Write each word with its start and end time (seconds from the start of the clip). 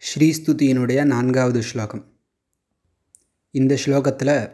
ஸ்ரீஸ்துதியினுடைய 0.00 1.04
நான்காவது 1.04 1.62
ஸ்லோகம். 1.62 2.12
இந்த 3.50 3.78
ஸ்லோகத்தில் 3.86 4.52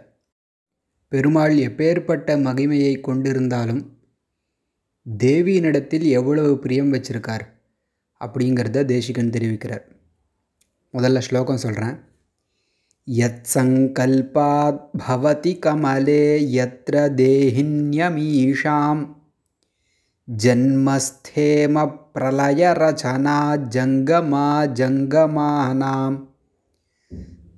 பெருமாள் 1.09 1.57
எப்பேற்பட்ட 1.57 2.39
மகிமையை 2.41 3.01
கொண்டிருந்தாலும் 3.01 3.87
தேவியினிடத்தில் 5.19 6.03
எவ்வளவு 6.03 6.59
பிரியம் 6.59 6.93
வச்சிருக்கார்? 6.93 7.47
அப்படிங்கிறத 8.21 8.85
தேசிகன் 8.85 9.31
தெரிவிக்கிறார். 9.31 9.83
முதல்ல 10.93 11.19
ஸ்லோகம் 11.19 11.57
சொல்கிறேன் 11.57 11.97
யத் 13.07 13.45
சங்கல்பாத் 13.55 14.81
பவதி 15.09 15.59
கமலே 15.59 16.39
யத்ர 16.59 17.09
தேஹின்யமீஷாம் 17.23 19.17
ஜன்மஸ்தேம 20.43 22.05
பிரளயரச்சனா 22.16 23.40
ஜங்கமா 23.74 24.48
ஜங்கமானாம் 24.76 26.18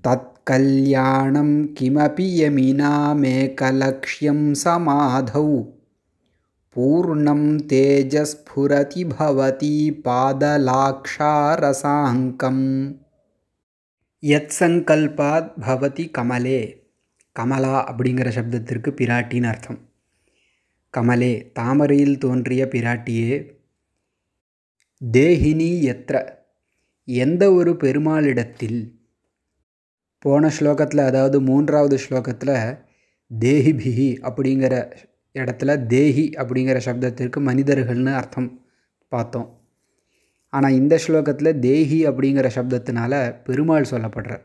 தத்கல்யாணம் 0.04 1.56
கிமபி 1.78 2.28
யமினாமேகலக்ஷ்யம் 2.40 4.48
சமாதௌ 4.64 5.48
பூர்ணம் 6.76 7.60
தேஜஸ்ஃபுரதி 7.68 9.10
பவதி 9.10 10.00
பாதலாக்ஷாரசாங்கம் 10.06 12.66
யத் 14.24 14.54
சங்கல்பாத் 14.58 15.54
பவதி 15.62 16.12
கமலே 16.18 16.60
கமலா 17.36 17.86
அப்படிங்கிற 17.90 18.36
சப்தத்திற்கு 18.36 18.90
பிராட்டின்னு 18.98 19.48
அர்த்தம் 19.48 19.80
கமலே 20.94 21.52
தாமரையில் 21.54 22.18
தோன்றிய 22.18 22.68
பிராட்டியே 22.74 23.57
தேஹினி 25.01 25.83
எத்திர 25.83 26.29
எந்த 27.05 27.53
ஒரு 27.53 27.73
பெருமாளிடத்தில் 27.73 28.97
போன 30.19 30.51
ஸ்லோகத்தில் 30.61 30.99
அதாவது 30.99 31.41
மூன்றாவது 31.41 31.99
ஸ்லோகத்தில் 32.11 32.79
தேஹிபிஹி 33.39 34.17
அப்படிங்கிற 34.23 34.93
இடத்துல 35.35 35.87
தேஹி 35.87 36.31
அப்படிங்கிற 36.35 36.81
சப்தத்திற்கு 36.85 37.41
மனிதர்கள்னு 37.41 38.15
அர்த்தம் 38.15 38.67
பார்த்தோம். 39.09 39.61
ஆனால் 40.49 40.73
இந்த 40.73 40.99
ஸ்லோகத்தில் 41.07 41.59
தேஹி 41.59 42.01
அப்படிங்கிற 42.07 42.51
சப்தத்தினால 42.55 43.43
பெருமாள் 43.45 43.91
சொல்லப்படுறார். 43.91 44.45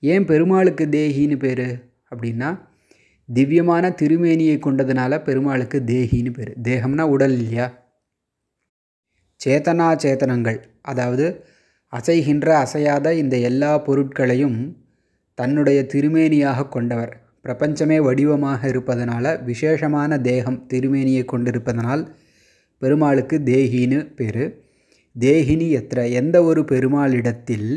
ஏன் 0.00 0.24
பெருமாளுக்கு 0.24 0.86
தேஹின்னு 0.86 1.38
பேர்? 1.38 1.94
அப்படின்னா 2.10 2.60
திவ்யமான 3.24 3.88
திருமேனியை 3.88 4.58
கொண்டதுனால 4.58 5.24
பெருமாளுக்கு 5.24 5.82
தேஹின்னு 5.86 6.32
பேர். 6.32 6.56
தேகம்னா 6.62 7.02
உடல் 7.02 7.38
இல்லையா? 7.38 7.79
சேதனா 9.44 9.88
சேதனங்கள் 9.96 10.58
அதாவது 10.82 11.44
அசைகின்ற 11.92 12.46
அசையாத 12.46 13.14
இந்த 13.14 13.36
எல்லா 13.38 13.78
பொருட்களையும் 13.78 14.78
தன்னுடைய 15.34 15.86
திருமேனியாக 15.92 16.68
கொண்டவர். 16.68 17.12
பிரபஞ்சமே 17.42 18.00
வடிவமாக 18.00 18.68
இருப்பதனால 18.68 19.42
விசேஷமான 19.44 20.18
தேகம் 20.20 20.66
திருமேனியை 20.68 21.24
கொண்டிருப்பதனால் 21.24 22.16
பெருமாளுக்கு 22.78 23.38
தேஹின்னு 23.38 24.14
பேர். 24.14 24.44
தேஹினி 25.20 25.68
எத்திர 25.70 26.10
எந்த 26.10 26.44
ஒரு 26.44 26.64
பெருமாளிடத்தில் 26.64 27.70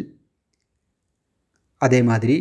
அதே 1.77 2.01
மாதிரி 2.01 2.35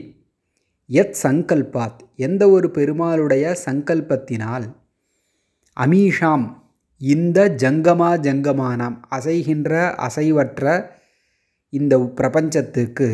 எத் 0.86 1.16
சங்கல்பாத் 1.22 2.00
எந்த 2.16 2.50
ஒரு 2.50 2.68
பெருமாளுடைய 2.68 3.56
சங்கல்பத்தினால் 3.64 4.66
அமீஷாம் 5.76 6.61
இந்த 7.02 7.48
ஜங்கமா 7.48 8.08
ஜங்கமானாம் 8.20 8.96
அசைகின்ற 9.10 9.70
அசைவற்ற 9.96 10.64
இந்த 11.68 11.98
பிரபஞ்சத்துக்கு 11.98 13.08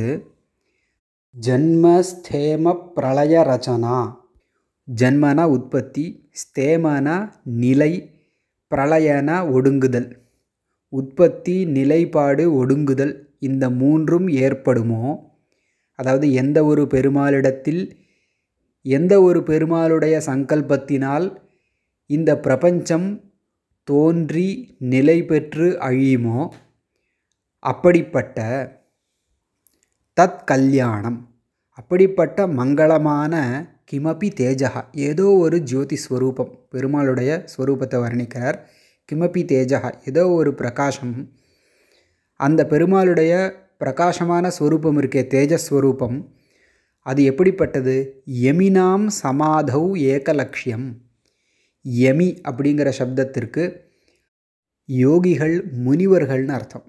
ஜன்மஸ்தேம 1.34 2.74
பிரளய 2.94 3.42
ரச்சனா 3.42 3.96
ஜன்மனா 4.88 5.44
உற்பத்தி 5.44 6.04
ஸ்தேமனா 6.40 7.30
நிலை 7.42 7.92
பிரளயனா 8.70 9.36
ஒடுங்குதல். 9.52 10.08
உற்பத்தி 10.88 11.64
நிலைப்பாடு 11.64 12.66
ஒடுங்குதல் 12.66 13.14
இந்த 13.38 13.70
மூன்றும் 13.70 14.28
ஏற்படுமோ? 14.28 15.04
அதாவது 15.94 16.32
எந்த 16.32 16.64
ஒரு 16.64 16.86
பெருமாளிடத்தில் 16.86 17.82
எந்த 18.82 19.22
ஒரு 19.22 19.40
பெருமாளுடைய 19.40 20.16
சங்கல்பத்தினால் 20.26 21.26
இந்த 22.06 22.30
பிரபஞ்சம் 22.38 23.08
தோன்றி 23.90 24.48
நிலை 24.92 25.18
பெற்று 25.24 25.66
அழியுமோ? 25.80 26.40
அப்படிப்பட்ட 27.62 28.38
தத் 30.16 30.44
கல்யாணம் 30.44 31.18
அப்படிப்பட்ட 31.78 32.46
மங்களமான 32.46 33.34
கிமபி 33.90 34.28
தேஜகா 34.40 34.82
ஏதோ 34.92 35.26
ஒரு 35.44 35.56
ஜோதி 35.62 35.96
ஸ்வரூபம் 35.96 36.52
பெருமாளுடைய 36.72 37.30
ஸ்வரூபத்தை 37.52 37.96
வர்ணிக்கிறார். 38.04 38.58
கிமபி 39.08 39.42
தேஜகா 39.52 39.90
ஏதோ 40.04 40.24
ஒரு 40.30 40.50
பிரகாசம். 40.54 41.14
அந்த 42.40 42.66
பெருமாளுடைய 42.70 43.32
பிரகாசமான 43.78 44.50
ஸ்வரூபம் 44.58 44.98
இருக்கே 45.00 45.22
தேஜஸ்வரூபம் 45.34 46.16
அது 47.06 47.20
எப்படிப்பட்டது? 47.24 47.96
எமினாம் 48.48 49.06
சமாதௌ 49.22 49.84
ஏகலக்ஷ்யம். 50.12 50.88
யமி 51.84 52.40
அப்படிங்கிற 52.50 52.92
சப்தத்திற்கு 52.98 53.76
யோகிகள் 54.86 55.64
முனிவர்கள்னு 55.86 56.48
அர்த்தம். 56.48 56.84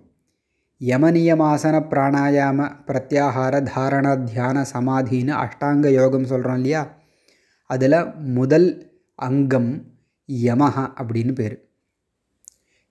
யமனியமாசன 0.82 1.86
பிராணாயாம 1.90 2.72
பிரத்யாகார 2.88 3.62
தாரண 3.74 4.24
தியான 4.24 4.66
சமாதின்னு 4.74 5.34
அஷ்டாங்க 5.36 5.92
யோகம் 5.92 6.26
சொல்கிறோம் 6.26 6.56
இல்லையா? 6.56 7.02
அதில் 7.64 8.14
முதல் 8.16 9.00
அங்கம் 9.16 9.86
யமஹா 10.28 10.94
அப்படின்னு 11.02 11.34
பேர். 11.34 11.70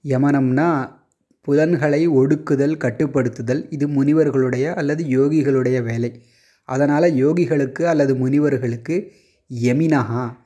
யமனம்னா 0.05 0.97
புலன்களை 1.41 2.09
ஒடுக்குதல் 2.09 2.77
கட்டுப்படுத்துதல் 2.77 3.67
இது 3.71 3.89
முனிவர்களுடைய 3.89 4.75
அல்லது 4.75 5.05
யோகிகளுடைய 5.05 5.83
வேலை. 5.83 6.27
அதனால் 6.65 7.03
யோகிகளுக்கு 7.03 7.83
அல்லது 7.83 8.15
முனிவர்களுக்கு 8.17 9.13
யமினஹா 9.63 10.37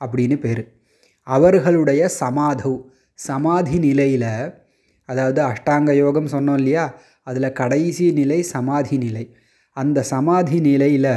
அப்படின்னு 0.00 0.36
பேர். 0.36 0.81
அவர்களுடைய 1.26 2.08
சமாது 2.08 2.72
சமாதி 3.14 3.78
நிலையில் 3.78 4.30
அதாவது 5.08 5.40
அஷ்டாங்க 5.42 5.90
யோகம் 5.96 6.26
சொன்னோம் 6.26 6.56
இல்லையா 6.56 6.84
அதில் 7.22 7.52
கடைசி 7.52 8.12
நிலை 8.12 8.42
சமாதி 8.42 8.96
நிலை. 8.98 9.24
அந்த 9.76 10.02
சமாதி 10.02 10.60
நிலையில் 10.60 11.12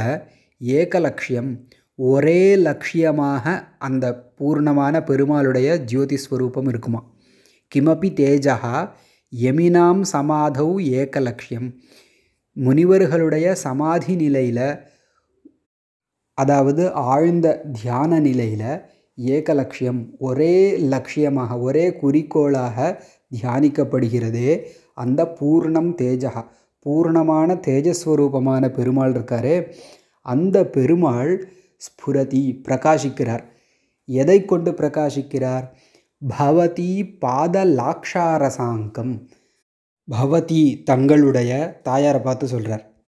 ஏகலட்சியம் 0.60 1.50
ஒரே 1.94 2.56
லட்சியமாக 2.56 3.68
அந்த 3.78 4.34
பூர்ணமான 4.38 4.94
பெருமாளுடைய 5.04 5.84
ஜோதி 5.84 6.16
ஸ்வரூபம் 6.16 6.68
இருக்குமா? 6.68 7.00
கிமபி 7.74 8.10
தேஜகா 8.20 8.90
எமினாம் 9.32 10.02
சமாதௌ 10.12 10.80
ஏகலட்சியம் 10.80 11.68
முனிவர்களுடைய 12.56 13.52
சமாதி 13.52 14.14
நிலையில் 14.16 14.66
அதாவது 16.38 16.92
ஆழ்ந்த 16.92 17.64
தியான 17.72 18.18
நிலையில் 18.20 18.70
ஏகலட்சியம் 19.16 20.10
ஒரே 20.18 20.78
லட்சியமாக 20.80 21.60
ஒரே 21.60 21.92
குறிக்கோளாக 21.92 23.02
தியானிக்கப்படுகிறதே 23.34 24.64
அந்த 24.94 25.36
பூர்ணம் 25.40 25.90
தேஜகா 26.02 26.44
பூர்ணமான 26.86 27.58
தேஜஸ்வரூபமான 27.66 28.68
பெருமாள் 28.68 29.12
இருக்காரே 29.12 29.72
அந்த 30.20 30.66
பெருமாள் 30.66 31.48
ஸ்புரதி 31.76 32.60
பிரகாசிக்கிறார். 32.62 33.44
எதை 34.04 34.44
கொண்டு 34.44 34.72
பிரகாசிக்கிறார்? 34.72 35.64
பவதி 36.38 37.18
பாத 37.18 37.64
லாக்ஷாரசாங்கம் 37.64 39.26
பவதி 40.10 40.82
தங்களுடைய 40.82 41.80
தாயாரை 41.82 42.20
பார்த்து 42.20 42.46
சொல்கிறார் 42.46 43.04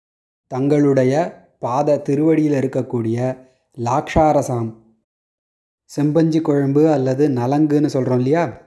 தங்களுடைய 0.46 1.14
பாத 1.58 1.98
திருவடியில் 1.98 2.52
இருக்கக்கூடிய 2.52 3.36
லாக்ஷாரசாம் 3.78 4.74
செம்பஞ்சி 5.96 6.40
குழம்பு 6.40 6.92
அல்லது 6.92 7.28
நலங்குன்னு 7.28 7.86
சொல்கிறோம் 7.86 8.16
இல்லையா? 8.16 8.60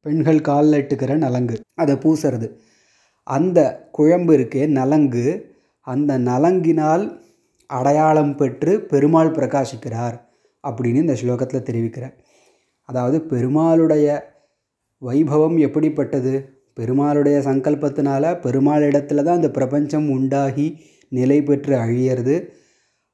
பெண்கள் 0.00 0.40
காலில் 0.40 0.82
இட்டுக்கிற 0.82 1.16
நலங்கு. 1.16 1.60
அதை 1.74 1.94
பூசுறது. 1.94 2.56
அந்த 3.22 3.88
குழம்பு 3.92 4.38
இருக்கே 4.38 4.66
நலங்கு. 4.66 5.54
அந்த 5.80 6.18
நலங்கினால் 6.18 7.22
அடையாளம் 7.66 8.36
பெற்று 8.36 8.80
பெருமாள் 8.80 9.30
பிரகாசிக்கிறார் 9.30 10.20
அப்படின்னு 10.68 10.94
இந்த 10.94 11.12
ஸ்லோகத்தில் 11.12 11.66
தெரிவிக்கிறார். 11.70 12.14
அதாவது 12.82 13.18
பெருமாளுடைய 13.18 14.20
வைபவம் 15.02 15.58
எப்படிப்பட்டது? 15.58 16.62
பெருமாளுடைய 16.80 17.38
சங்கல்பத்தினால 17.38 18.24
பெருமாளிடத்துல 18.42 19.22
தான் 19.22 19.34
அந்த 19.34 19.50
பிரபஞ்சம் 19.50 20.10
உண்டாகி 20.10 20.80
நிலை 21.08 21.42
பெற்று 21.42 21.76
அழியிறது. 21.76 22.36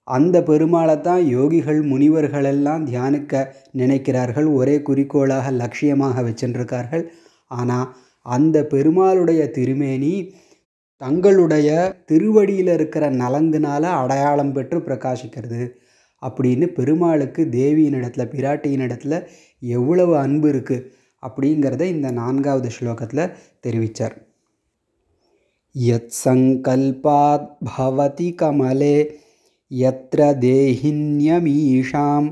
அந்த 0.07 0.37
பெருமாளை 0.43 1.01
தான் 1.01 1.23
யோகிகள் 1.27 1.81
முனிவர்களெல்லாம் 1.83 2.85
தியானிக்க 2.85 3.55
நினைக்கிறார்கள். 3.77 4.49
ஒரே 4.55 4.83
குறிக்கோளாக 4.83 5.51
லட்சியமாக 5.51 6.23
வச்சுருக்கார்கள் 6.23 7.05
ஆனால் 7.51 7.89
அந்த 8.27 8.57
பெருமாளுடைய 8.65 9.43
திருமேனி 9.51 10.15
தங்களுடைய 11.01 11.69
திருவடியில் 12.07 12.73
இருக்கிற 12.73 13.11
நலங்குனால் 13.11 13.89
அடையாளம் 14.03 14.53
பெற்று 14.53 14.79
பிரகாசிக்கிறது. 14.79 15.63
அப்படின்னு 16.23 16.67
பெருமாளுக்கு 16.67 17.43
தேவியின் 17.51 17.95
இடத்துல 17.95 18.25
பிராட்டியின் 18.35 18.85
இடத்துல 18.87 19.15
எவ்வளவு 19.59 20.13
அன்பு 20.17 20.49
இருக்குது 20.53 20.87
அப்படிங்கிறத 21.23 21.83
இந்த 21.83 22.11
நான்காவது 22.11 22.69
ஸ்லோகத்தில் 22.69 23.33
தெரிவித்தார் 23.67 24.17
யத் 25.75 26.15
சங்கல்பாத் 26.25 27.49
பவதி 27.77 28.31
கமலே 28.43 28.97
यत्र 29.81 30.25
देहिन्यमीषां 30.41 32.25